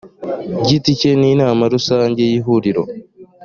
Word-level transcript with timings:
giti 0.67 0.91
cye 0.99 1.11
n 1.21 1.23
inama 1.31 1.63
rusange 1.73 2.21
y 2.31 2.35
ihuriro 2.39 2.83